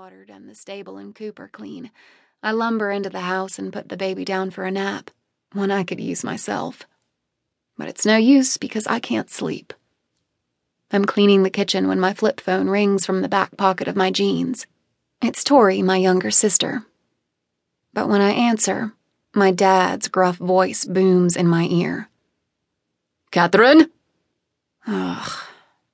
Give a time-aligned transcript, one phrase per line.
[0.00, 1.90] watered and the stable and coop are clean,
[2.42, 5.10] I lumber into the house and put the baby down for a nap,
[5.52, 6.84] one I could use myself.
[7.76, 9.74] But it's no use because I can't sleep.
[10.90, 14.10] I'm cleaning the kitchen when my flip phone rings from the back pocket of my
[14.10, 14.66] jeans.
[15.20, 16.86] It's Tori, my younger sister.
[17.92, 18.94] But when I answer,
[19.34, 22.08] my dad's gruff voice booms in my ear.
[23.30, 23.90] Katherine?
[24.86, 25.30] Ugh,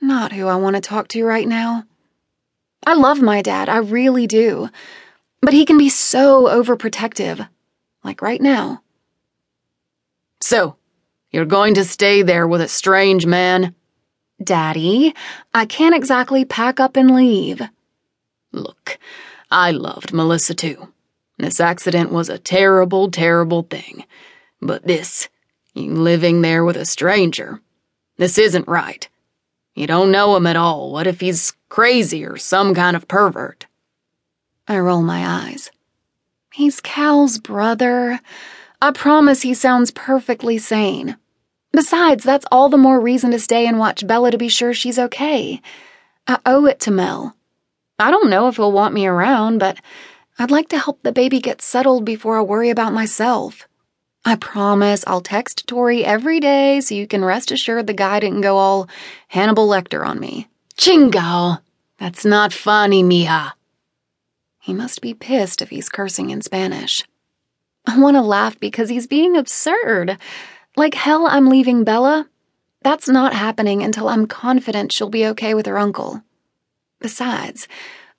[0.00, 1.84] not who I want to talk to right now.
[2.84, 4.68] I love my dad, I really do.
[5.40, 7.48] But he can be so overprotective.
[8.04, 8.82] Like right now.
[10.40, 10.76] So,
[11.30, 13.74] you're going to stay there with a strange man?
[14.42, 15.14] Daddy,
[15.54, 17.62] I can't exactly pack up and leave.
[18.50, 18.98] Look,
[19.50, 20.88] I loved Melissa too.
[21.38, 24.04] This accident was a terrible, terrible thing.
[24.60, 25.28] But this,
[25.74, 27.60] you living there with a stranger,
[28.16, 29.08] this isn't right.
[29.74, 30.92] You don't know him at all.
[30.92, 33.66] What if he's crazy or some kind of pervert?
[34.68, 35.70] I roll my eyes.
[36.52, 38.20] He's Cal's brother.
[38.80, 41.16] I promise he sounds perfectly sane.
[41.72, 44.98] Besides, that's all the more reason to stay and watch Bella to be sure she's
[44.98, 45.62] okay.
[46.26, 47.34] I owe it to Mel.
[47.98, 49.78] I don't know if he'll want me around, but
[50.38, 53.66] I'd like to help the baby get settled before I worry about myself.
[54.24, 58.42] I promise I'll text Tori every day so you can rest assured the guy didn't
[58.42, 58.88] go all
[59.28, 60.48] Hannibal Lecter on me.
[60.76, 61.60] Chingo!
[61.98, 63.54] That's not funny, Mia.
[64.60, 67.04] He must be pissed if he's cursing in Spanish.
[67.84, 70.18] I want to laugh because he's being absurd.
[70.76, 72.28] Like hell, I'm leaving Bella.
[72.82, 76.22] That's not happening until I'm confident she'll be okay with her uncle.
[77.00, 77.66] Besides,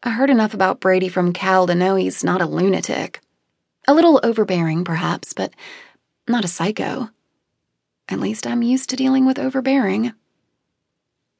[0.03, 3.21] I heard enough about Brady from Cal to know he's not a lunatic.
[3.87, 5.53] A little overbearing, perhaps, but
[6.27, 7.09] not a psycho.
[8.09, 10.13] At least I'm used to dealing with overbearing.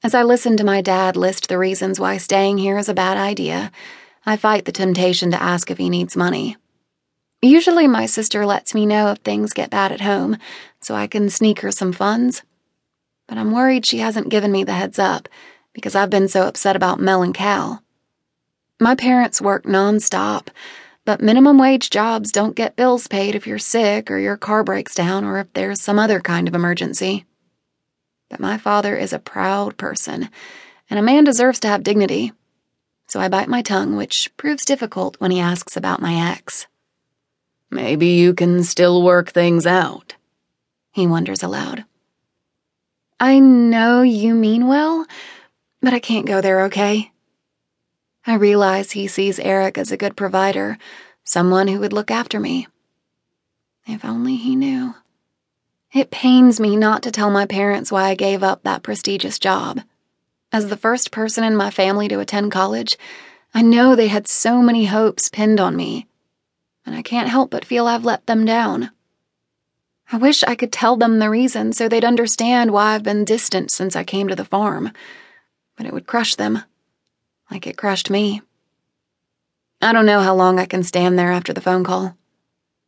[0.03, 3.17] As I listen to my dad list the reasons why staying here is a bad
[3.17, 3.71] idea,
[4.25, 6.57] I fight the temptation to ask if he needs money.
[7.41, 10.37] Usually, my sister lets me know if things get bad at home,
[10.81, 12.41] so I can sneak her some funds.
[13.27, 15.27] But I'm worried she hasn't given me the heads up
[15.73, 17.83] because I've been so upset about Mel and Cal.
[18.79, 20.47] My parents work nonstop,
[21.05, 24.95] but minimum wage jobs don't get bills paid if you're sick or your car breaks
[24.95, 27.25] down or if there's some other kind of emergency.
[28.29, 30.29] But my father is a proud person,
[30.89, 32.31] and a man deserves to have dignity.
[33.07, 36.67] So I bite my tongue, which proves difficult when he asks about my ex.
[37.69, 40.15] Maybe you can still work things out,
[40.91, 41.85] he wonders aloud.
[43.19, 45.05] I know you mean well,
[45.81, 47.12] but I can't go there, okay?
[48.25, 50.77] I realize he sees Eric as a good provider,
[51.25, 52.67] someone who would look after me.
[53.85, 54.95] If only he knew.
[55.93, 59.81] It pains me not to tell my parents why I gave up that prestigious job.
[60.53, 62.97] As the first person in my family to attend college,
[63.53, 66.07] I know they had so many hopes pinned on me,
[66.85, 68.91] and I can't help but feel I've let them down.
[70.13, 73.69] I wish I could tell them the reason so they'd understand why I've been distant
[73.69, 74.91] since I came to the farm,
[75.75, 76.63] but it would crush them
[77.49, 78.41] like it crushed me.
[79.81, 82.15] I don't know how long I can stand there after the phone call.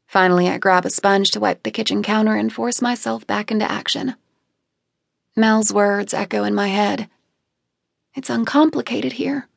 [0.07, 3.69] Finally, I grab a sponge to wipe the kitchen counter and force myself back into
[3.69, 4.16] action.
[5.35, 7.09] Mel's words echo in my head.
[8.13, 9.49] It's uncomplicated here.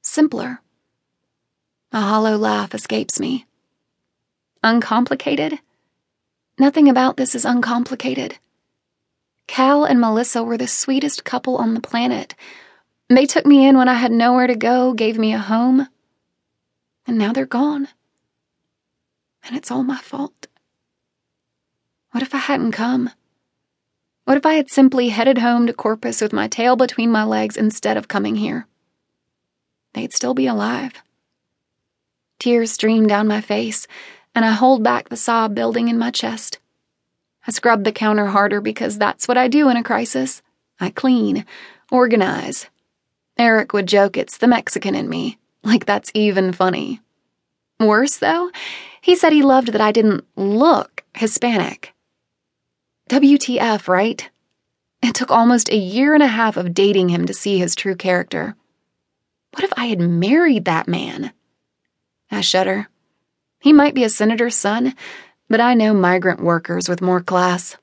[0.00, 0.62] Simpler.
[1.92, 3.44] A hollow laugh escapes me.
[4.62, 5.58] Uncomplicated?
[6.58, 8.38] Nothing about this is uncomplicated.
[9.46, 12.34] Cal and Melissa were the sweetest couple on the planet,
[13.16, 15.88] they took me in when I had nowhere to go, gave me a home.
[17.06, 17.88] And now they're gone.
[19.44, 20.46] And it's all my fault.
[22.12, 23.10] What if I hadn't come?
[24.24, 27.56] What if I had simply headed home to Corpus with my tail between my legs
[27.56, 28.66] instead of coming here?
[29.94, 30.92] They'd still be alive.
[32.38, 33.86] Tears stream down my face,
[34.34, 36.58] and I hold back the sob building in my chest.
[37.46, 40.42] I scrub the counter harder because that's what I do in a crisis.
[40.78, 41.44] I clean,
[41.90, 42.68] organize,
[43.38, 47.00] Eric would joke it's the Mexican in me, like that's even funny.
[47.80, 48.50] Worse, though,
[49.00, 51.92] he said he loved that I didn't look Hispanic.
[53.08, 54.30] WTF, right?
[55.02, 57.96] It took almost a year and a half of dating him to see his true
[57.96, 58.54] character.
[59.52, 61.32] What if I had married that man?
[62.30, 62.88] I shudder.
[63.60, 64.94] He might be a senator's son,
[65.48, 67.76] but I know migrant workers with more class.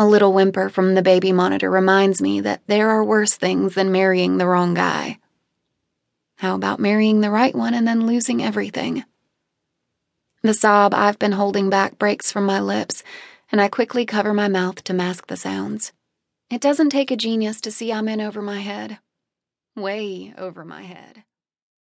[0.00, 3.90] A little whimper from the baby monitor reminds me that there are worse things than
[3.90, 5.18] marrying the wrong guy.
[6.36, 9.04] How about marrying the right one and then losing everything?
[10.42, 13.02] The sob I've been holding back breaks from my lips,
[13.50, 15.92] and I quickly cover my mouth to mask the sounds.
[16.48, 19.00] It doesn't take a genius to see I'm in over my head.
[19.74, 21.24] Way over my head.